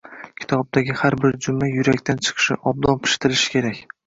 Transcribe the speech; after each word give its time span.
Kitobdagi 0.43 0.95
har 1.01 1.17
bir 1.25 1.37
jumla 1.47 1.69
yurakdan 1.73 2.23
chiqishi, 2.29 2.59
obdan 2.73 3.01
pishitilishi 3.05 3.55
kerak. 3.59 3.85